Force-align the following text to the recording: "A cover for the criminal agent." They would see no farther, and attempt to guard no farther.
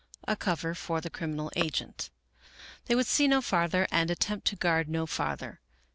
"A 0.27 0.35
cover 0.35 0.73
for 0.73 0.99
the 0.99 1.11
criminal 1.11 1.51
agent." 1.55 2.09
They 2.85 2.95
would 2.95 3.05
see 3.05 3.27
no 3.27 3.39
farther, 3.39 3.85
and 3.91 4.09
attempt 4.09 4.47
to 4.47 4.55
guard 4.55 4.89
no 4.89 5.05
farther. 5.05 5.61